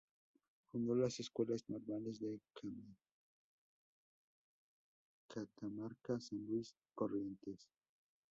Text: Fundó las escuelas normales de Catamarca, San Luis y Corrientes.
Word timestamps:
Fundó 0.71 0.95
las 0.95 1.19
escuelas 1.19 1.69
normales 1.69 2.19
de 2.19 2.39
Catamarca, 5.29 6.19
San 6.19 6.43
Luis 6.47 6.73
y 6.75 6.89
Corrientes. 6.95 7.67